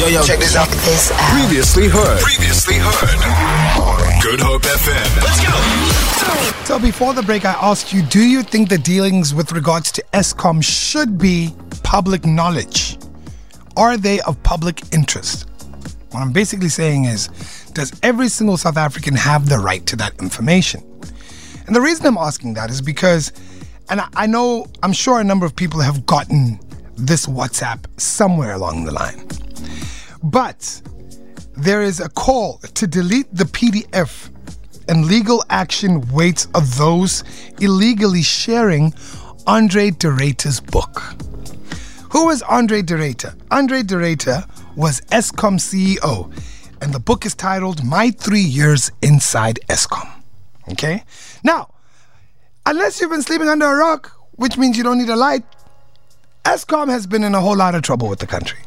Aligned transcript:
Yo, 0.00 0.06
yo, 0.06 0.22
check 0.22 0.38
this 0.38 0.56
out. 0.56 0.66
This 0.66 1.12
out. 1.12 1.18
Previously 1.38 1.86
heard. 1.86 2.20
Previously 2.22 2.76
heard. 2.78 4.22
Good 4.22 4.40
Hope 4.40 4.62
FM. 4.62 5.22
Let's 5.22 5.44
go. 5.44 6.64
So 6.64 6.78
before 6.78 7.12
the 7.12 7.22
break, 7.22 7.44
I 7.44 7.52
asked 7.60 7.92
you, 7.92 8.00
do 8.00 8.26
you 8.26 8.42
think 8.42 8.70
the 8.70 8.78
dealings 8.78 9.34
with 9.34 9.52
regards 9.52 9.92
to 9.92 10.04
Eskom 10.14 10.64
should 10.64 11.18
be 11.18 11.54
public 11.82 12.24
knowledge? 12.24 12.96
Are 13.76 13.98
they 13.98 14.22
of 14.22 14.42
public 14.42 14.80
interest? 14.90 15.46
What 16.12 16.20
I'm 16.20 16.32
basically 16.32 16.70
saying 16.70 17.04
is, 17.04 17.28
does 17.74 17.92
every 18.02 18.30
single 18.30 18.56
South 18.56 18.78
African 18.78 19.14
have 19.16 19.50
the 19.50 19.58
right 19.58 19.84
to 19.84 19.96
that 19.96 20.18
information? 20.22 20.82
And 21.66 21.76
the 21.76 21.80
reason 21.82 22.06
I'm 22.06 22.16
asking 22.16 22.54
that 22.54 22.70
is 22.70 22.80
because, 22.80 23.34
and 23.90 24.00
I, 24.00 24.08
I 24.14 24.26
know, 24.26 24.66
I'm 24.82 24.94
sure 24.94 25.20
a 25.20 25.24
number 25.24 25.44
of 25.44 25.54
people 25.54 25.80
have 25.80 26.06
gotten 26.06 26.58
this 26.96 27.26
WhatsApp 27.26 27.84
somewhere 28.00 28.54
along 28.54 28.84
the 28.84 28.92
line. 28.92 29.28
But 30.22 30.82
there 31.56 31.82
is 31.82 32.00
a 32.00 32.08
call 32.08 32.58
to 32.74 32.86
delete 32.86 33.34
the 33.34 33.44
PDF 33.44 34.30
and 34.88 35.06
legal 35.06 35.44
action 35.50 36.00
waits 36.12 36.48
of 36.54 36.76
those 36.76 37.22
illegally 37.60 38.22
sharing 38.22 38.92
Andre 39.46 39.90
de 39.90 40.08
Ruyter's 40.08 40.60
book. 40.60 41.14
Who 42.10 42.26
was 42.26 42.42
Andre 42.42 42.82
de 42.82 42.94
Ruyter? 42.94 43.34
Andre 43.50 43.82
de 43.82 43.94
Ruyter 43.94 44.44
was 44.74 45.00
Eskom 45.12 45.58
CEO, 45.58 46.32
and 46.82 46.92
the 46.92 46.98
book 46.98 47.24
is 47.24 47.34
titled 47.34 47.84
My 47.84 48.10
Three 48.10 48.40
Years 48.40 48.90
Inside 49.00 49.60
Eskom. 49.68 50.10
Okay? 50.72 51.04
Now, 51.44 51.72
unless 52.66 53.00
you've 53.00 53.10
been 53.10 53.22
sleeping 53.22 53.48
under 53.48 53.66
a 53.66 53.76
rock, 53.76 54.12
which 54.32 54.58
means 54.58 54.76
you 54.76 54.82
don't 54.82 54.98
need 54.98 55.08
a 55.08 55.16
light, 55.16 55.44
Eskom 56.44 56.88
has 56.88 57.06
been 57.06 57.22
in 57.22 57.34
a 57.34 57.40
whole 57.40 57.56
lot 57.56 57.74
of 57.74 57.82
trouble 57.82 58.08
with 58.08 58.18
the 58.18 58.26
country. 58.26 58.58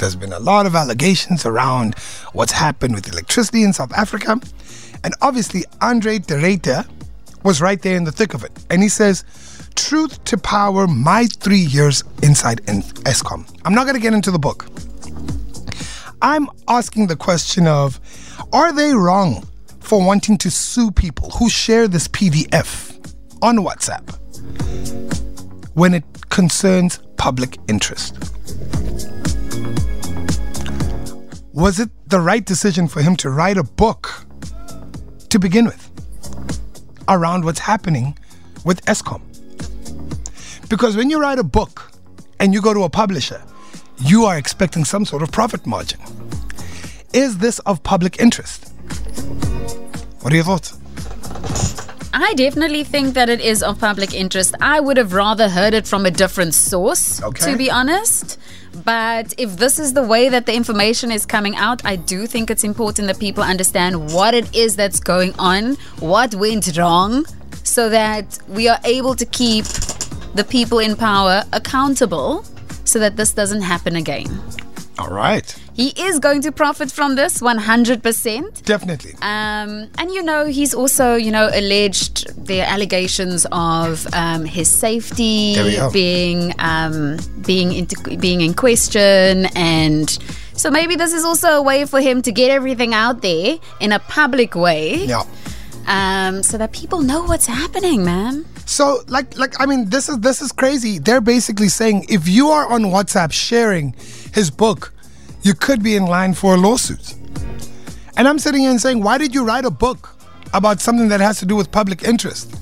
There's 0.00 0.16
been 0.16 0.32
a 0.32 0.40
lot 0.40 0.64
of 0.64 0.74
allegations 0.74 1.44
around 1.44 1.94
what's 2.32 2.52
happened 2.52 2.94
with 2.94 3.06
electricity 3.12 3.64
in 3.64 3.74
South 3.74 3.92
Africa. 3.92 4.40
And 5.04 5.12
obviously, 5.20 5.66
Andre 5.82 6.18
de 6.18 6.36
Ruyter 6.36 6.88
was 7.44 7.60
right 7.60 7.80
there 7.82 7.96
in 7.96 8.04
the 8.04 8.10
thick 8.10 8.32
of 8.32 8.42
it. 8.42 8.50
And 8.70 8.82
he 8.82 8.88
says, 8.88 9.24
Truth 9.74 10.24
to 10.24 10.38
power, 10.38 10.86
my 10.86 11.26
three 11.26 11.58
years 11.60 12.02
inside 12.22 12.60
in 12.60 12.80
Eskom. 13.04 13.46
I'm 13.66 13.74
not 13.74 13.84
going 13.84 13.94
to 13.94 14.00
get 14.00 14.14
into 14.14 14.30
the 14.30 14.38
book. 14.38 14.68
I'm 16.22 16.48
asking 16.66 17.08
the 17.08 17.16
question 17.16 17.66
of 17.66 18.00
are 18.54 18.72
they 18.72 18.94
wrong 18.94 19.46
for 19.80 20.02
wanting 20.02 20.38
to 20.38 20.50
sue 20.50 20.90
people 20.90 21.28
who 21.32 21.50
share 21.50 21.86
this 21.86 22.08
PDF 22.08 22.96
on 23.42 23.58
WhatsApp 23.58 24.16
when 25.74 25.92
it 25.92 26.04
concerns 26.30 27.00
public 27.18 27.58
interest? 27.68 28.16
Was 31.52 31.80
it 31.80 31.90
the 32.08 32.20
right 32.20 32.44
decision 32.44 32.86
for 32.88 33.02
him 33.02 33.16
to 33.16 33.30
write 33.30 33.56
a 33.56 33.64
book 33.64 34.24
to 35.28 35.38
begin 35.38 35.64
with 35.64 35.90
around 37.08 37.44
what's 37.44 37.58
happening 37.60 38.16
with 38.64 38.84
Eskom? 38.86 39.20
Because 40.68 40.96
when 40.96 41.10
you 41.10 41.20
write 41.20 41.38
a 41.38 41.44
book 41.44 41.90
and 42.38 42.54
you 42.54 42.62
go 42.62 42.72
to 42.72 42.84
a 42.84 42.88
publisher, 42.90 43.42
you 43.98 44.24
are 44.24 44.38
expecting 44.38 44.84
some 44.84 45.04
sort 45.04 45.22
of 45.22 45.32
profit 45.32 45.66
margin. 45.66 46.00
Is 47.12 47.38
this 47.38 47.58
of 47.60 47.82
public 47.82 48.20
interest? 48.20 48.68
What 50.20 50.32
are 50.32 50.36
your 50.36 50.44
thoughts? 50.44 50.76
I 52.12 52.34
definitely 52.34 52.84
think 52.84 53.14
that 53.14 53.28
it 53.28 53.40
is 53.40 53.62
of 53.62 53.80
public 53.80 54.14
interest. 54.14 54.54
I 54.60 54.78
would 54.78 54.96
have 54.96 55.12
rather 55.12 55.48
heard 55.48 55.74
it 55.74 55.86
from 55.86 56.06
a 56.06 56.10
different 56.10 56.54
source, 56.54 57.20
Okay. 57.22 57.50
to 57.52 57.58
be 57.58 57.70
honest. 57.70 58.38
But 58.84 59.34
if 59.36 59.56
this 59.56 59.78
is 59.78 59.92
the 59.92 60.02
way 60.02 60.28
that 60.28 60.46
the 60.46 60.54
information 60.54 61.10
is 61.10 61.26
coming 61.26 61.56
out, 61.56 61.84
I 61.84 61.96
do 61.96 62.26
think 62.26 62.50
it's 62.50 62.64
important 62.64 63.08
that 63.08 63.18
people 63.18 63.42
understand 63.42 64.12
what 64.12 64.34
it 64.34 64.54
is 64.54 64.76
that's 64.76 65.00
going 65.00 65.34
on, 65.38 65.74
what 65.98 66.34
went 66.34 66.76
wrong, 66.76 67.26
so 67.64 67.88
that 67.88 68.38
we 68.48 68.68
are 68.68 68.78
able 68.84 69.14
to 69.14 69.26
keep 69.26 69.64
the 70.34 70.44
people 70.48 70.78
in 70.78 70.96
power 70.96 71.42
accountable 71.52 72.44
so 72.84 72.98
that 72.98 73.16
this 73.16 73.32
doesn't 73.32 73.62
happen 73.62 73.96
again. 73.96 74.28
All 74.98 75.08
right. 75.08 75.54
He 75.80 75.88
is 76.08 76.18
going 76.26 76.40
to 76.42 76.52
profit 76.52 76.90
from 76.98 77.10
this 77.16 77.40
100%. 77.40 78.64
Definitely. 78.64 79.14
Um, 79.22 79.70
and 79.98 80.10
you 80.16 80.22
know, 80.22 80.44
he's 80.46 80.72
also, 80.74 81.14
you 81.26 81.30
know, 81.36 81.46
alleged 81.60 82.14
the 82.46 82.60
allegations 82.60 83.46
of 83.52 84.06
um, 84.12 84.44
his 84.44 84.68
safety 84.68 85.54
There 85.54 85.64
we 85.64 85.76
go. 85.76 85.90
being 85.90 86.40
um, 86.58 87.16
being 87.50 87.72
into, 87.72 87.96
being 88.18 88.40
in 88.46 88.52
question, 88.54 89.46
and 89.56 90.08
so 90.54 90.70
maybe 90.70 90.94
this 90.96 91.12
is 91.18 91.24
also 91.24 91.48
a 91.60 91.62
way 91.62 91.86
for 91.86 92.00
him 92.08 92.20
to 92.22 92.30
get 92.40 92.50
everything 92.50 92.92
out 92.94 93.22
there 93.22 93.58
in 93.80 93.92
a 93.92 93.98
public 94.00 94.54
way, 94.54 95.06
Yeah. 95.06 95.24
um, 95.86 96.42
so 96.42 96.58
that 96.58 96.72
people 96.72 97.00
know 97.00 97.22
what's 97.24 97.46
happening, 97.46 98.04
man. 98.04 98.44
So 98.66 98.84
like 99.08 99.36
like 99.38 99.54
I 99.62 99.66
mean 99.66 99.88
this 99.90 100.08
is 100.08 100.18
this 100.20 100.42
is 100.42 100.52
crazy. 100.52 100.98
They're 100.98 101.20
basically 101.36 101.68
saying 101.68 102.06
if 102.08 102.28
you 102.28 102.48
are 102.56 102.66
on 102.70 102.82
WhatsApp 102.94 103.32
sharing 103.32 103.94
his 104.38 104.50
book, 104.50 104.92
you 105.42 105.54
could 105.54 105.82
be 105.82 105.96
in 105.96 106.06
line 106.06 106.34
for 106.34 106.54
a 106.54 106.56
lawsuit. 106.56 107.14
And 108.16 108.28
I'm 108.28 108.38
sitting 108.38 108.62
here 108.62 108.70
and 108.70 108.80
saying, 108.80 109.02
why 109.02 109.18
did 109.18 109.34
you 109.34 109.44
write 109.44 109.64
a 109.64 109.70
book 109.70 110.16
about 110.52 110.80
something 110.80 111.08
that 111.08 111.20
has 111.20 111.38
to 111.38 111.46
do 111.46 111.56
with 111.56 111.70
public 111.70 112.02
interest? 112.02 112.54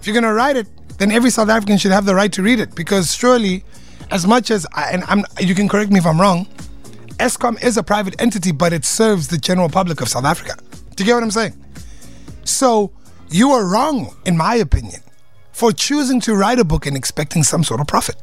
If 0.00 0.06
you're 0.06 0.14
gonna 0.14 0.32
write 0.32 0.56
it, 0.56 0.66
then 0.98 1.12
every 1.12 1.30
South 1.30 1.48
African 1.48 1.78
should 1.78 1.92
have 1.92 2.04
the 2.04 2.14
right 2.14 2.32
to 2.32 2.42
read 2.42 2.58
it 2.58 2.74
because 2.74 3.14
surely, 3.14 3.64
as 4.10 4.26
much 4.26 4.50
as 4.50 4.66
I, 4.72 4.90
and 4.90 5.04
I'm 5.04 5.24
you 5.38 5.54
can 5.54 5.68
correct 5.68 5.90
me 5.90 5.98
if 5.98 6.06
I'm 6.06 6.20
wrong, 6.20 6.46
Eskom 7.18 7.62
is 7.62 7.76
a 7.76 7.82
private 7.82 8.20
entity, 8.20 8.50
but 8.50 8.72
it 8.72 8.84
serves 8.84 9.28
the 9.28 9.38
general 9.38 9.68
public 9.68 10.00
of 10.00 10.08
South 10.08 10.24
Africa. 10.24 10.56
Do 10.96 11.04
you 11.04 11.06
get 11.06 11.14
what 11.14 11.22
I'm 11.22 11.30
saying? 11.30 11.54
So 12.44 12.90
you 13.30 13.50
are 13.52 13.64
wrong, 13.64 14.16
in 14.24 14.36
my 14.36 14.56
opinion, 14.56 15.00
for 15.52 15.70
choosing 15.70 16.20
to 16.22 16.34
write 16.34 16.58
a 16.58 16.64
book 16.64 16.86
and 16.86 16.96
expecting 16.96 17.44
some 17.44 17.62
sort 17.62 17.80
of 17.80 17.86
profit. 17.86 18.16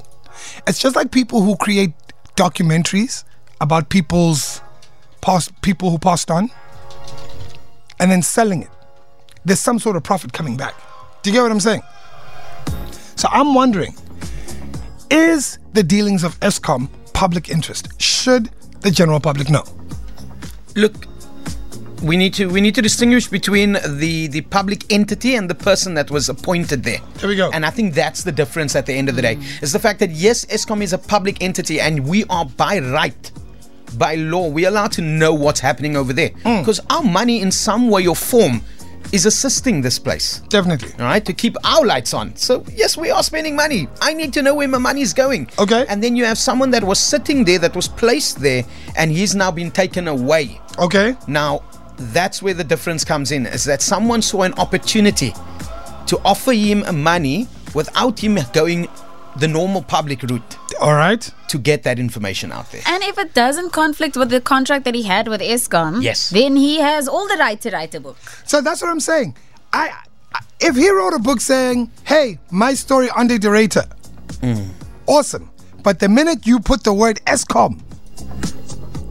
It's 0.68 0.80
just 0.80 0.96
like 0.96 1.12
people 1.12 1.42
who 1.42 1.56
create 1.56 1.94
documentaries 2.36 3.24
about 3.62 3.90
people's 3.90 4.62
past 5.22 5.60
people 5.62 5.90
who 5.90 5.98
passed 5.98 6.30
on 6.32 6.50
and 8.00 8.12
then 8.12 8.22
selling 8.22 8.64
it. 8.64 8.70
There's 9.46 9.60
some 9.60 9.80
sort 9.80 9.96
of 9.96 10.04
profit 10.04 10.34
coming 10.34 10.58
back. 10.58 10.76
Do 11.22 11.30
you 11.30 11.36
get 11.36 11.42
what 11.42 11.52
I'm 11.52 11.60
saying? 11.60 11.82
So 13.16 13.28
I'm 13.32 13.54
wondering, 13.54 13.96
is 15.10 15.58
the 15.74 15.84
dealings 15.84 16.24
of 16.24 16.40
Eskom 16.42 16.90
public 17.14 17.50
interest? 17.50 18.00
Should 18.02 18.50
the 18.82 18.92
general 18.92 19.20
public 19.20 19.50
know? 19.50 19.64
Look, 20.76 21.08
we 22.04 22.16
need 22.16 22.34
to 22.36 22.48
we 22.48 22.62
need 22.62 22.76
to 22.76 22.82
distinguish 22.82 23.28
between 23.28 23.74
the 23.88 24.28
the 24.28 24.42
public 24.42 24.92
entity 24.94 25.36
and 25.36 25.50
the 25.50 25.56
person 25.56 25.96
that 25.96 26.12
was 26.12 26.30
appointed 26.30 26.84
there. 26.84 27.00
There 27.16 27.28
we 27.28 27.36
go. 27.36 27.50
And 27.52 27.66
I 27.66 27.72
think 27.72 27.96
that's 27.96 28.24
the 28.24 28.32
difference 28.32 28.76
at 28.76 28.86
the 28.86 28.94
end 28.94 29.10
of 29.10 29.16
the 29.16 29.22
day. 29.22 29.40
Is 29.62 29.72
the 29.74 29.80
fact 29.80 30.00
that 30.00 30.12
yes, 30.12 30.46
Eskom 30.46 30.82
is 30.82 30.94
a 30.94 30.98
public 30.98 31.42
entity 31.42 31.80
and 31.80 32.08
we 32.08 32.24
are 32.26 32.46
by 32.46 32.80
right, 32.80 33.32
by 33.98 34.16
law, 34.16 34.48
we're 34.50 34.68
allowed 34.68 34.92
to 34.94 35.02
know 35.02 35.34
what's 35.34 35.60
happening 35.60 35.96
over 35.96 36.14
there. 36.14 36.30
Hmm. 36.30 36.60
Because 36.60 36.80
our 36.90 37.04
money 37.04 37.42
in 37.42 37.52
some 37.52 37.90
way 37.90 38.08
or 38.08 38.16
form 38.16 38.62
is 39.12 39.26
assisting 39.26 39.82
this 39.82 40.00
place. 40.00 40.42
Definitely. 40.50 40.92
All 41.00 41.06
right, 41.06 41.24
to 41.26 41.34
keep 41.34 41.56
our 41.64 41.86
lights 41.86 42.14
on. 42.14 42.36
So 42.36 42.64
yes, 42.76 42.98
we 42.98 43.10
are 43.10 43.24
spending 43.24 43.56
money. 43.56 43.88
I 44.02 44.14
need 44.14 44.34
to 44.34 44.42
know 44.42 44.54
where 44.54 44.68
my 44.68 44.78
money 44.78 45.02
is 45.02 45.14
going. 45.14 45.50
Okay. 45.58 45.86
And 45.88 46.04
then 46.04 46.16
you 46.16 46.26
have 46.26 46.38
someone 46.38 46.72
that 46.72 46.84
was 46.84 47.00
sitting 47.00 47.44
there, 47.46 47.60
that 47.60 47.76
was 47.76 47.88
placed 47.88 48.40
there, 48.40 48.64
and 48.98 49.12
he's 49.12 49.36
now 49.36 49.52
been 49.52 49.72
taken 49.72 50.08
away. 50.08 50.60
Okay. 50.78 51.16
Now, 51.28 51.64
that's 51.98 52.42
where 52.42 52.54
the 52.54 52.64
difference 52.64 53.04
comes 53.04 53.32
in. 53.32 53.46
Is 53.46 53.64
that 53.66 53.82
someone 53.82 54.22
saw 54.22 54.44
an 54.44 54.54
opportunity 54.56 55.34
to 56.08 56.20
offer 56.24 56.52
him 56.52 56.84
money 57.04 57.48
without 57.74 58.20
him 58.20 58.38
going 58.54 58.88
the 59.38 59.48
normal 59.48 59.84
public 59.84 60.24
route 60.24 60.58
All 60.80 60.94
right. 60.96 61.30
to 61.50 61.58
get 61.58 61.84
that 61.84 61.98
information 62.00 62.52
out 62.52 62.72
there. 62.72 62.82
And 62.86 63.02
if 63.04 63.18
it 63.18 63.34
doesn't 63.34 63.72
conflict 63.72 64.16
with 64.18 64.30
the 64.30 64.42
contract 64.42 64.84
that 64.86 64.94
he 64.96 65.04
had 65.04 65.28
with 65.28 65.42
Eskom, 65.42 66.04
Yes. 66.04 66.30
then 66.30 66.56
he 66.56 66.80
has 66.82 67.08
all 67.08 67.28
the 67.28 67.38
right 67.38 67.60
to 67.62 67.70
write 67.72 67.96
a 67.96 68.00
book. 68.00 68.18
So 68.46 68.62
that's 68.62 68.82
what 68.82 68.90
I'm 68.92 69.00
saying. 69.00 69.36
I, 69.74 69.90
I 70.34 70.40
if 70.60 70.76
he 70.76 70.90
wrote 70.90 71.14
a 71.14 71.20
book 71.20 71.40
saying, 71.42 71.90
"Hey, 72.04 72.38
my 72.52 72.74
story 72.76 73.10
Andre 73.16 73.38
de 73.38 73.48
Ruyter," 73.48 73.86
hmm. 74.42 74.70
awesome. 75.08 75.50
But 75.84 76.00
the 76.00 76.10
minute 76.10 76.46
you 76.46 76.60
put 76.60 76.84
the 76.84 76.94
word 76.94 77.20
Eskom, 77.26 77.80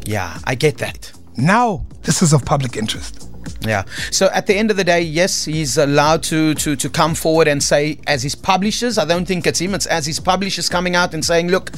Yeah, 0.04 0.38
I 0.44 0.54
get 0.54 0.78
that. 0.78 1.12
now 1.36 1.84
this 2.02 2.22
is 2.22 2.32
of 2.32 2.44
public 2.44 2.76
interest. 2.76 3.28
Yeah. 3.60 3.84
So 4.10 4.26
at 4.32 4.46
the 4.46 4.54
end 4.54 4.70
of 4.70 4.76
the 4.76 4.84
day, 4.84 5.00
yes, 5.00 5.44
he's 5.44 5.76
allowed 5.76 6.22
to 6.24 6.54
to 6.54 6.76
to 6.76 6.88
come 6.88 7.14
forward 7.14 7.48
and 7.48 7.62
say, 7.62 7.98
as 8.06 8.22
his 8.22 8.34
publishers, 8.34 8.98
I 8.98 9.04
don't 9.04 9.26
think 9.26 9.46
it's 9.46 9.60
him. 9.60 9.74
It's 9.74 9.86
as 9.86 10.06
his 10.06 10.20
publishers 10.20 10.68
coming 10.68 10.96
out 10.96 11.14
and 11.14 11.24
saying, 11.24 11.48
look. 11.48 11.70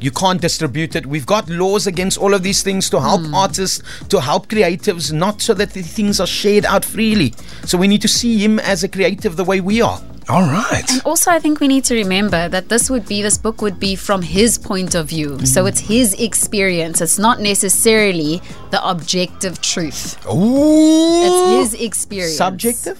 You 0.00 0.12
can't 0.12 0.40
distribute 0.40 0.94
it. 0.94 1.06
We've 1.06 1.26
got 1.26 1.48
laws 1.48 1.88
against 1.88 2.18
all 2.18 2.32
of 2.32 2.44
these 2.44 2.62
things 2.62 2.88
to 2.90 3.00
help 3.00 3.22
hmm. 3.22 3.34
artists, 3.34 3.82
to 4.10 4.20
help 4.20 4.46
creatives, 4.46 5.12
not 5.12 5.42
so 5.42 5.54
that 5.54 5.70
the 5.70 5.82
things 5.82 6.20
are 6.20 6.26
shared 6.26 6.64
out 6.66 6.84
freely. 6.84 7.34
So 7.64 7.76
we 7.76 7.88
need 7.88 8.02
to 8.02 8.08
see 8.08 8.38
him 8.38 8.60
as 8.60 8.84
a 8.84 8.88
creative 8.88 9.34
the 9.34 9.42
way 9.42 9.60
we 9.60 9.82
are. 9.82 10.00
All 10.28 10.42
right. 10.42 10.84
And 10.90 11.00
also, 11.06 11.30
I 11.30 11.38
think 11.38 11.58
we 11.58 11.68
need 11.68 11.84
to 11.84 11.94
remember 11.94 12.48
that 12.50 12.68
this 12.68 12.90
would 12.90 13.06
be 13.06 13.22
this 13.22 13.38
book 13.38 13.62
would 13.62 13.80
be 13.80 13.96
from 13.96 14.20
his 14.20 14.58
point 14.58 14.94
of 14.94 15.08
view. 15.08 15.44
So 15.46 15.64
mm. 15.64 15.68
it's 15.68 15.80
his 15.80 16.12
experience. 16.14 17.00
It's 17.00 17.18
not 17.18 17.40
necessarily 17.40 18.42
the 18.70 18.86
objective 18.86 19.62
truth. 19.62 20.18
Ooh. 20.26 21.22
It's 21.24 21.72
his 21.72 21.80
experience. 21.80 22.36
Subjective? 22.36 22.98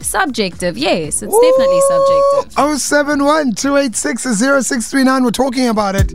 Subjective, 0.00 0.78
yes. 0.78 1.22
It's 1.22 1.38
definitely 1.38 1.80
subjective. 1.88 2.80
071 2.80 3.54
286 3.54 4.22
0639. 4.22 5.24
We're 5.24 5.30
talking 5.30 5.68
about 5.68 5.96
it. 5.96 6.12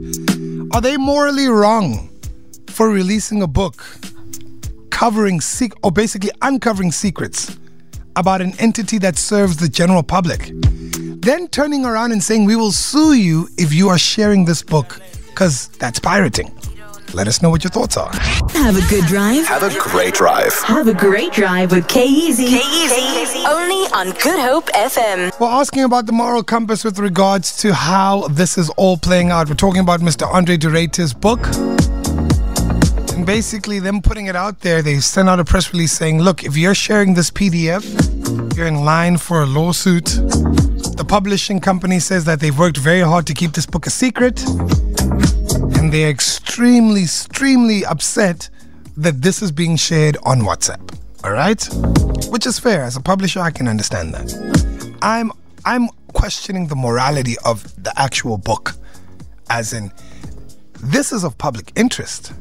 Are 0.73 0.81
they 0.81 0.95
morally 0.95 1.47
wrong 1.47 2.09
for 2.67 2.89
releasing 2.89 3.41
a 3.41 3.47
book 3.47 3.83
covering 4.91 5.41
sec- 5.41 5.73
or 5.83 5.91
basically 5.91 6.31
uncovering 6.41 6.91
secrets 6.91 7.57
about 8.17 8.41
an 8.41 8.53
entity 8.59 8.97
that 8.99 9.17
serves 9.17 9.57
the 9.57 9.69
general 9.69 10.03
public? 10.03 10.51
Then 11.21 11.47
turning 11.47 11.85
around 11.85 12.11
and 12.11 12.23
saying, 12.23 12.45
We 12.45 12.55
will 12.55 12.71
sue 12.71 13.13
you 13.13 13.47
if 13.57 13.73
you 13.73 13.89
are 13.89 13.97
sharing 13.97 14.45
this 14.45 14.63
book 14.63 14.99
because 15.27 15.67
that's 15.79 15.99
pirating. 15.99 16.51
Let 17.13 17.27
us 17.27 17.41
know 17.41 17.49
what 17.49 17.63
your 17.63 17.71
thoughts 17.71 17.95
are. 17.95 18.11
Have 18.51 18.75
a 18.75 18.89
good 18.89 19.05
drive. 19.05 19.45
Have 19.45 19.63
a 19.63 19.73
great 19.79 20.13
drive. 20.13 20.53
Have 20.63 20.87
a 20.87 20.93
great 20.93 21.31
drive 21.31 21.71
with 21.71 21.87
K-Easy. 21.87 22.47
K-Easy. 22.47 23.45
Only 23.47 23.87
on 23.93 24.11
Good 24.21 24.39
Hope 24.39 24.65
FM. 24.73 25.31
We're 25.39 25.47
asking 25.47 25.83
about 25.83 26.05
the 26.05 26.11
moral 26.11 26.43
compass 26.43 26.83
with 26.83 26.99
regards 26.99 27.55
to 27.57 27.73
how 27.73 28.27
this 28.27 28.57
is 28.57 28.69
all 28.71 28.97
playing 28.97 29.31
out. 29.31 29.47
We're 29.47 29.55
talking 29.55 29.81
about 29.81 30.01
Mr. 30.01 30.27
Andre 30.27 30.57
de 30.57 30.67
Ruyter's 30.67 31.13
book. 31.13 31.39
Basically, 33.25 33.79
them 33.79 34.01
putting 34.01 34.27
it 34.27 34.35
out 34.35 34.61
there, 34.61 34.81
they 34.81 34.99
sent 34.99 35.29
out 35.29 35.39
a 35.39 35.45
press 35.45 35.73
release 35.73 35.91
saying, 35.91 36.21
look, 36.21 36.43
if 36.43 36.55
you're 36.55 36.75
sharing 36.75 37.13
this 37.13 37.29
PDF, 37.29 37.83
you're 38.55 38.67
in 38.67 38.85
line 38.85 39.17
for 39.17 39.43
a 39.43 39.45
lawsuit. 39.45 40.05
The 40.05 41.05
publishing 41.07 41.59
company 41.59 41.99
says 41.99 42.25
that 42.25 42.39
they've 42.39 42.57
worked 42.57 42.77
very 42.77 43.01
hard 43.01 43.27
to 43.27 43.33
keep 43.33 43.53
this 43.53 43.65
book 43.65 43.85
a 43.85 43.89
secret. 43.89 44.41
And 45.77 45.91
they're 45.93 46.09
extremely, 46.09 47.03
extremely 47.03 47.85
upset 47.85 48.49
that 48.97 49.21
this 49.21 49.41
is 49.41 49.51
being 49.51 49.75
shared 49.75 50.17
on 50.23 50.41
WhatsApp. 50.41 50.97
All 51.23 51.31
right? 51.31 51.61
Which 52.31 52.45
is 52.45 52.59
fair. 52.59 52.83
As 52.83 52.95
a 52.95 53.01
publisher, 53.01 53.39
I 53.39 53.51
can 53.51 53.67
understand 53.67 54.13
that. 54.13 54.97
I'm 55.01 55.31
I'm 55.65 55.89
questioning 56.13 56.67
the 56.67 56.75
morality 56.75 57.35
of 57.45 57.63
the 57.83 57.93
actual 57.99 58.37
book. 58.37 58.75
As 59.49 59.73
in, 59.73 59.91
this 60.81 61.11
is 61.11 61.23
of 61.23 61.37
public 61.37 61.71
interest. 61.75 62.33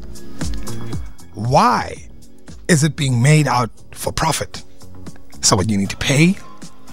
Why 1.36 2.08
is 2.66 2.82
it 2.82 2.96
being 2.96 3.20
made 3.20 3.46
out 3.46 3.70
for 3.92 4.10
profit? 4.10 4.64
So 5.42 5.54
what 5.54 5.68
you 5.68 5.76
need 5.76 5.90
to 5.90 5.96
pay 5.98 6.34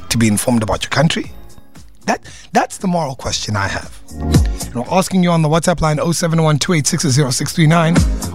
to 0.09 0.17
be 0.17 0.27
informed 0.27 0.63
about 0.63 0.83
your 0.83 0.89
country? 0.89 1.31
That 2.07 2.29
that's 2.51 2.77
the 2.79 2.87
moral 2.87 3.15
question 3.15 3.55
I 3.55 3.69
have. 3.69 4.01
We're 4.75 4.83
asking 4.91 5.23
you 5.23 5.31
on 5.31 5.43
the 5.43 5.47
WhatsApp 5.47 5.79
line 5.79 5.95
071 5.97 6.59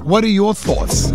What 0.03 0.25
are 0.25 0.29
your 0.29 0.55
thoughts? 0.55 1.11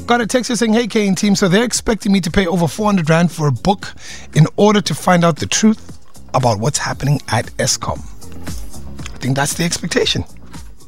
Got 0.00 0.20
a 0.20 0.26
text 0.26 0.54
saying, 0.54 0.74
Hey 0.74 0.86
Kane 0.86 1.14
team, 1.14 1.34
so 1.34 1.48
they're 1.48 1.64
expecting 1.64 2.12
me 2.12 2.20
to 2.20 2.30
pay 2.30 2.46
over 2.46 2.68
400 2.68 3.08
Rand 3.08 3.32
for 3.32 3.48
a 3.48 3.52
book 3.52 3.94
in 4.34 4.46
order 4.58 4.82
to 4.82 4.94
find 4.94 5.24
out 5.24 5.36
the 5.36 5.46
truth 5.46 5.98
about 6.34 6.58
what's 6.60 6.76
happening 6.76 7.22
at 7.28 7.46
Eskom. 7.56 8.00
I 9.14 9.16
think 9.16 9.34
that's 9.34 9.54
the 9.54 9.64
expectation. 9.64 10.26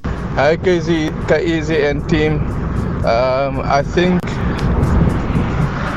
Hi, 0.04 0.56
KZ, 0.56 1.10
KZ 1.26 1.90
and 1.90 2.08
team. 2.08 2.57
Um, 3.04 3.60
I 3.60 3.82
think 3.82 4.20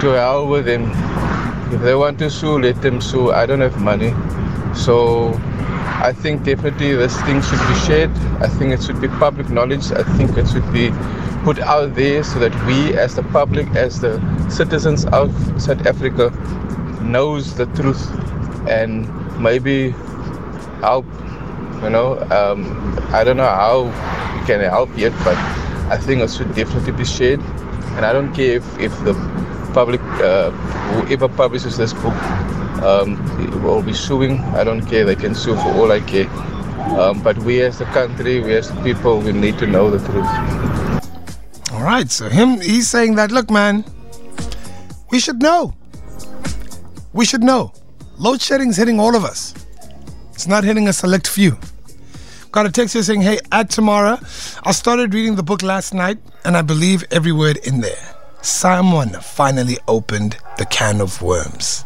to 0.02 0.08
hell 0.18 0.48
with 0.48 0.66
them. 0.66 0.92
If 1.74 1.82
they 1.82 1.96
want 1.96 2.20
to 2.20 2.30
sue, 2.30 2.60
let 2.60 2.82
them 2.82 3.02
sue. 3.02 3.32
I 3.32 3.46
don't 3.46 3.62
have 3.62 3.80
money. 3.82 4.14
So 4.74 5.34
I 6.04 6.14
think 6.14 6.44
definitely 6.44 6.94
this 6.96 7.20
thing 7.22 7.42
should 7.42 7.60
be 7.68 7.76
shared. 7.86 8.12
I 8.42 8.48
think 8.48 8.74
it 8.74 8.84
should 8.84 9.00
be 9.00 9.08
public 9.08 9.50
knowledge. 9.50 9.92
I 9.92 10.04
think 10.18 10.38
it 10.38 10.48
should 10.48 10.72
be 10.74 10.92
put 11.44 11.60
out 11.60 11.96
there 11.96 12.24
so 12.24 12.40
that 12.40 12.54
we 12.66 12.98
as 12.98 13.16
the 13.16 13.24
public, 13.24 13.68
as 13.76 14.00
the 14.02 14.20
citizens 14.50 15.06
of 15.06 15.32
South 15.62 15.86
Africa, 15.88 16.30
knows 17.02 17.56
the 17.56 17.66
truth 17.68 18.10
and 18.68 19.10
maybe 19.40 19.92
help 20.82 21.06
you 21.84 21.90
know 21.90 22.20
um, 22.30 22.62
i 23.12 23.24
don't 23.24 23.38
know 23.38 23.44
how 23.44 23.84
we 23.84 24.46
can 24.46 24.60
help 24.60 24.90
yet 24.98 25.14
but 25.24 25.38
i 25.92 25.98
think 25.98 26.22
it 26.22 26.32
should 26.32 26.54
definitely 26.56 26.94
be 26.94 27.06
shared 27.06 27.42
and 27.96 28.06
i 28.06 28.14
don't 28.14 28.34
care 28.34 28.56
if, 28.58 28.80
if 28.80 28.94
the 29.04 29.14
public 29.74 30.02
uh, 30.30 30.52
whoever 30.96 31.28
publishes 31.28 31.78
this 31.78 31.94
book 31.94 32.16
um, 32.90 33.10
will 33.64 33.84
be 33.84 33.94
suing 33.94 34.40
i 34.62 34.64
don't 34.64 34.86
care 34.88 35.06
they 35.06 35.16
can 35.16 35.36
sue 35.36 35.56
for 35.56 35.72
all 35.80 35.92
i 35.92 36.00
care 36.00 36.30
um, 37.00 37.22
but 37.22 37.38
we 37.40 37.62
as 37.62 37.78
the 37.78 37.86
country 37.98 38.40
we 38.40 38.56
as 38.56 38.72
people 38.84 39.20
we 39.20 39.32
need 39.32 39.58
to 39.58 39.68
know 39.68 39.90
the 39.90 40.00
truth 40.10 40.62
All 41.74 41.84
right, 41.84 42.10
so 42.12 42.30
him 42.30 42.60
he's 42.62 42.90
saying 42.90 43.16
that 43.16 43.32
look, 43.32 43.50
man, 43.50 43.84
we 45.12 45.20
should 45.20 45.42
know. 45.42 45.74
We 47.14 47.26
should 47.26 47.44
know. 47.44 47.74
Load 48.18 48.42
shedding's 48.42 48.78
hitting 48.78 49.00
all 49.00 49.16
of 49.16 49.24
us. 49.26 49.54
It's 50.34 50.48
not 50.48 50.64
hitting 50.64 50.88
a 50.90 50.94
select 50.94 51.28
few. 51.28 51.58
Got 52.52 52.66
a 52.66 52.72
text 52.72 52.94
here 52.94 53.04
saying, 53.04 53.22
"Hey, 53.22 53.40
at 53.52 53.70
Tamara, 53.70 54.20
I 54.64 54.74
started 54.74 55.14
reading 55.14 55.36
the 55.36 55.44
book 55.44 55.64
last 55.64 55.94
night, 55.94 56.18
and 56.44 56.58
I 56.58 56.62
believe 56.62 57.06
every 57.10 57.32
word 57.32 57.56
in 57.58 57.80
there. 57.80 58.16
Someone 58.42 59.12
finally 59.22 59.78
opened 59.88 60.36
the 60.58 60.66
can 60.66 61.00
of 61.00 61.22
worms, 61.22 61.86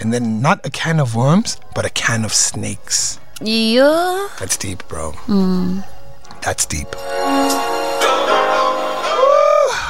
and 0.00 0.12
then 0.12 0.40
not 0.42 0.66
a 0.66 0.70
can 0.70 0.98
of 0.98 1.14
worms, 1.14 1.56
but 1.74 1.84
a 1.84 1.90
can 1.90 2.24
of 2.24 2.32
snakes. 2.32 3.20
Yeah. 3.40 4.26
That's 4.40 4.56
deep, 4.56 4.82
bro. 4.88 5.12
Mm. 5.28 5.84
That's 6.42 6.66
deep. 6.66 6.88